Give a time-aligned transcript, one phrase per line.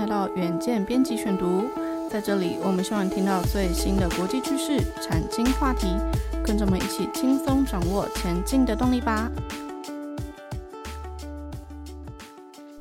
[0.00, 1.64] 来到远见编辑选读，
[2.08, 5.88] 在这里我们希望听到最新的国际趋势、产经话题，
[6.42, 9.30] 跟着我们一起轻松掌握前进的动力吧。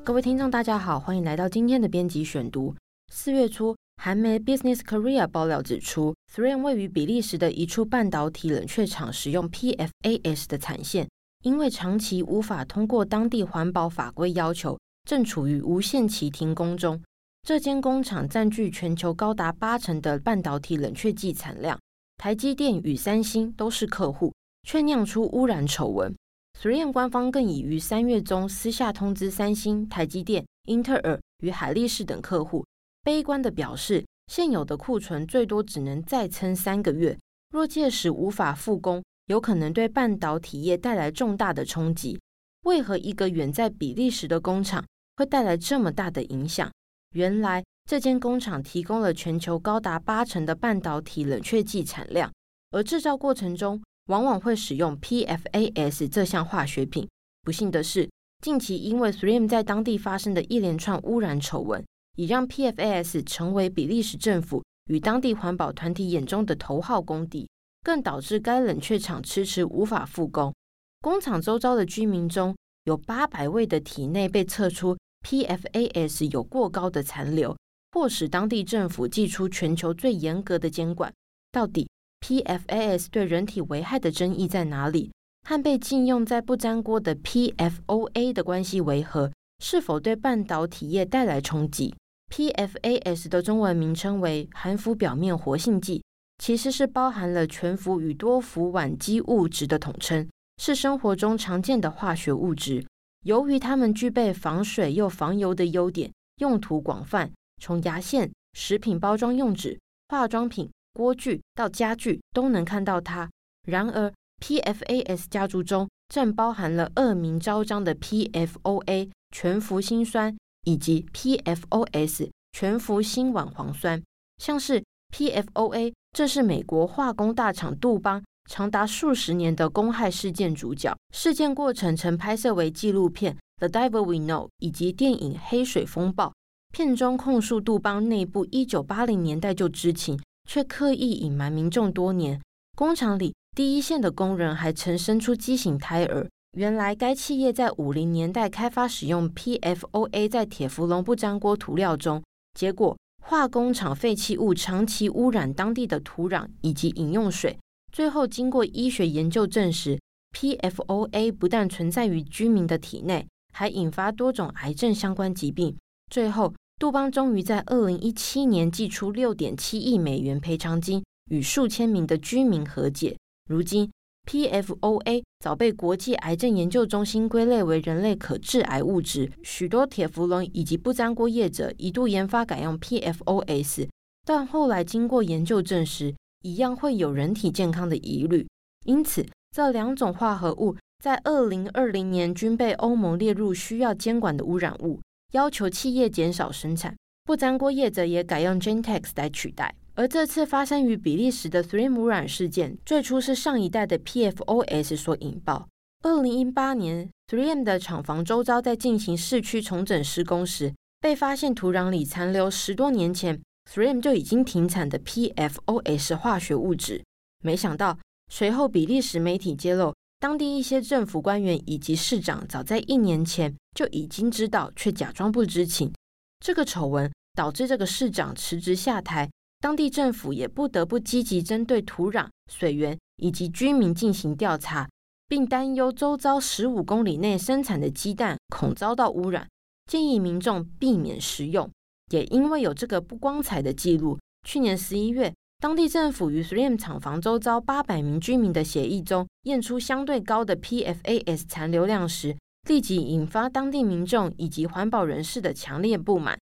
[0.02, 2.74] 各位听众，大家好，欢迎来到今天的编辑选读。
[3.12, 11.10] 四月初，韩媒 Business Korea 爆料指出，3M 位于比利时的一处半导体冷却厂使用 PFAS 的产线，
[11.44, 17.02] 因为长期无法通过当地环保法规要求，正处于无限期停工中。
[17.50, 21.80] 这间工厂占据全球高达八成的半导体冷却剂产量，
[22.16, 24.32] 台积电与三星都是客户，
[24.62, 26.16] 却酿出污染丑闻。
[26.62, 32.64] 3M 官方更已于三月中私下通知三星、台积电、英特尔与海力士等客户。
[33.02, 37.18] 悲观地表示，现有的库存最多只能再撑三个月，
[37.50, 42.20] 若届时无法复工，有可能对半导体业带来重大的冲击。
[42.66, 44.86] 为何一个远在比利时的工厂
[45.16, 46.70] 会带来这么大的影响？
[47.12, 52.32] 原来，这间工厂提供了全球高达八成的半导体冷却剂产量，
[52.72, 57.08] 而制造过程中往往会使用 PFAS 这项化学品。
[57.44, 58.10] 不幸的是，
[58.44, 61.84] 近期因为 3M 在当地发生的一连串污染丑闻。
[62.16, 67.48] 已让 PFAS 成为比利时政府与当地环保团体眼中的头号公敌，
[67.82, 70.54] 更导致该冷却厂迟迟无法复工。
[71.00, 77.56] 工厂周遭的居民中有八百位的体内被测出 PFAS 有过高的残留，
[77.92, 81.14] 迫使当地政府祭出全球最严格的监管。
[81.52, 81.88] 到底
[82.26, 85.12] PFAS 对人体危害的争议在哪里？
[85.48, 89.32] 和被禁用在不粘锅的 PFOA 的关系为何？
[89.64, 91.96] 是否对半导体业带来冲击
[92.34, 96.04] ？PFAS 的中文名称为含氟表面活性剂，
[96.38, 102.86] 其实是包含了全氟与多氟烷基物质的统称，是生活中常见的化学物质。
[103.22, 113.30] 由于它们具备防水又防油的优点，用途广泛，从牙线、食品包装用纸、化妆品、锅具到家具都能看到它。
[113.68, 120.36] 然而，PFAS 家族中正包含了恶名昭彰的 PFOA 全氟辛酸。
[120.66, 124.04] 以及 PFOS 全氟辛烷磺酸，
[124.38, 124.84] 像是
[125.16, 130.98] PFOA，这是美国化工大厂杜邦长达数十年的公害事件主角。
[131.14, 136.28] 事件过程曾拍摄为纪录片《The Devil We Know》以及电影《黑水风暴》。
[136.74, 142.42] 片中控诉杜邦内部一九八零年代就知情，却刻意隐瞒民众多年。
[142.76, 146.28] 工厂里第一线的工人还曾生出畸形胎儿。
[146.58, 152.24] 原来，该企业在五零年代开发使用 PFOA 在铁氟龙不粘锅涂料中，
[152.56, 157.56] 结果化工厂废弃物长期污染当地的土壤以及饮用水。
[157.92, 160.00] 最后，经过医学研究证实
[160.38, 165.76] ，PFOA 不但存在于居民的体内，还引发多种癌症相关疾病。
[166.10, 173.18] 最后，杜邦终于在二零一七年寄出六点七亿美元赔偿金，与数千名的居民和解。
[173.50, 173.92] 如今
[174.30, 183.88] ，PFOA 早被国际癌症研究中心归类为人类可致癌物质，许多铁氟龙以及不粘锅业者一度研发改用 PFOS，
[184.24, 188.48] 但后来经过研究证实，一样会有人体健康的疑虑。
[188.86, 195.00] 因此，这两种化合物在二零二零年均被欧盟列入需要监管的污染物，
[195.34, 196.96] 要求企业减少生产。
[197.26, 199.76] 不粘锅业者也改用 Gentex 来取代。
[199.96, 205.68] 而这次发生于比利时的 3M 污染事件，最初是上一代的 PFOS 所引爆。
[206.04, 217.04] 二零一八年，3M 的厂房周遭在进行市区重整施工时，被发现土壤里残留十多年前 3M 就已经停产的 PFOS 化学物质。
[217.44, 217.98] 没想到，
[218.30, 225.94] 随后比利时媒体揭露，当地一些政府官员以及市长早在一年前就已经知道，却假装不知情。
[226.40, 229.30] 这个丑闻导致这个市长辞职下台。
[229.62, 234.90] 当地政府也不得不积极针对土壤、水源以及居民进行调查，
[235.28, 239.46] 并担忧周遭十五公里内生产的鸡蛋恐遭到污染，
[239.86, 241.70] 建议民众避免食用。
[242.10, 244.18] 也因为有这个不光彩的记录，
[244.48, 252.36] 去年十一月，当地政府与 Slim 厂房周遭八百名居民的血液中验出相对高的 PFAS 残留量时，
[252.68, 256.40] 立即引发当地民众以及环保人士的强烈不满，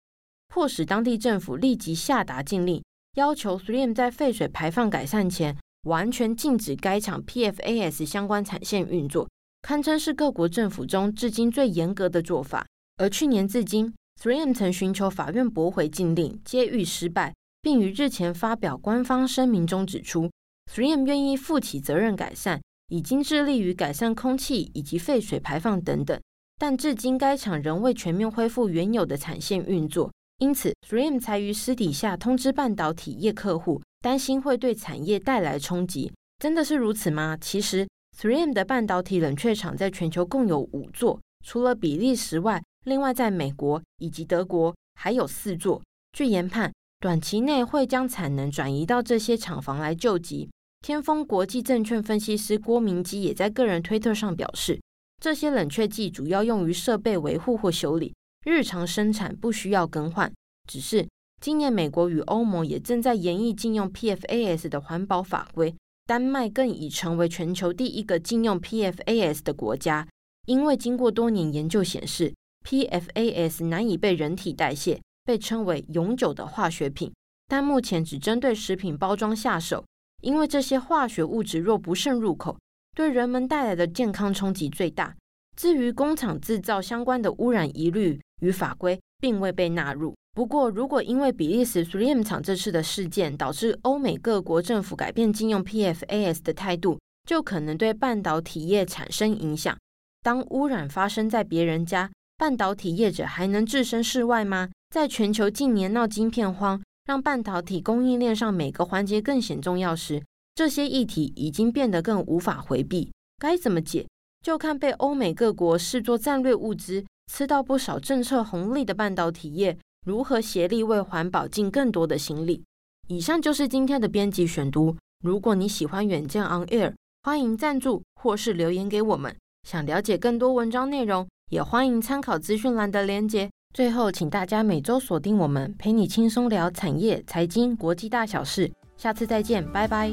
[0.47, 2.83] 迫使当地政府立即下达禁令。
[3.15, 9.29] 要求 Slim 在废水排放改善前，完全禁止该厂 PFAS 相关产线运作，
[9.61, 12.65] 堪称是各国政府中至今最严格的做法。
[12.97, 20.29] 而去年至今，3M 曾寻求法院驳回禁令，皆遇失败，并于日前发表官方声明中指出
[20.71, 26.19] ，3M 愿意负起责任改善，已经致力于改善空气以及废水排放等等，
[26.57, 30.11] 但至今该厂仍未全面恢复原有的产线运作。
[30.39, 36.11] 因此，3M 才于私底下通知半导体业客户，担心会对产业带来冲击。
[36.39, 37.37] 真的是如此吗？
[37.39, 37.87] 其实
[38.19, 45.81] ，3M 的半导体冷却厂在全球共有五座，除了比利时外，另外在美国以及德国还有四座。
[46.11, 50.49] 据研判，短期内会将产能转移到这些厂房来救急。
[50.81, 54.81] 天风国际证券分析师郭明基也在个人推特上表示，
[55.21, 58.13] 这些冷却剂主要用于设备维护或修理，
[58.45, 60.29] 日常生产不需要更换。
[60.69, 61.07] 只是
[61.41, 65.73] 今年美国与欧盟也正在研议禁用 PFAS 的环保法规，
[66.05, 70.05] 丹麦更已成为全球第一个禁用 PFAS 的国家，
[70.45, 72.32] 因为经过多年研究显示
[72.63, 77.13] ，PFAS 难以被人体代谢，被称为永久的化学品，
[77.47, 79.83] 但目前只针对食品包装下手。
[80.21, 82.57] 因为这些化学物质若不慎入口，
[82.95, 85.13] 对人们带来的健康冲击最大。
[85.55, 90.15] 至于工厂制造相关的污染疑虑与法规，并未被纳入。
[90.33, 99.77] 不过，如果因为比利时 3M 厂这次的事件导致欧美各国政府改变禁用 PFAS 的态度，就可能对半导体业产生影响。
[100.23, 102.09] 当污染发生在别人家，
[102.43, 104.69] 半导体业者还能置身事外吗？
[104.89, 106.81] 在全球近年闹晶片荒。
[107.05, 110.21] 让半导体供应链上每个环节更显重要时，
[110.53, 113.09] 这些议题已经变得更无法回避。
[113.37, 114.05] 该怎么解？
[114.41, 122.61] 就看被欧美各国视作战略物资、吃到不少政策红利的半导体业如何协力为环保尽更多的心力。
[123.07, 124.97] 以上就是今天的编辑选读。
[125.23, 129.33] 如果你喜欢远见 On Air，欢迎赞助或是留言给我们。
[129.65, 133.47] 想了解更多文章内容，也欢迎参考资讯栏的连接。
[133.75, 138.71] 最后，请大家每周锁定我们，陪你轻松聊产业、财经、国际大小事。
[138.97, 140.11] 下次再见，拜拜。